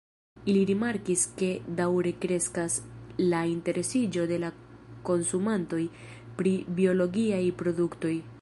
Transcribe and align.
Ili 0.51 0.61
rimarkis 0.67 1.25
ke 1.41 1.49
daŭre 1.79 2.13
kreskas 2.23 2.77
la 3.33 3.43
interesiĝo 3.53 4.25
de 4.33 4.41
la 4.47 4.51
konsumantoj 5.11 5.83
pri 6.41 6.59
biologiaj 6.81 7.43
produktoj. 7.63 8.17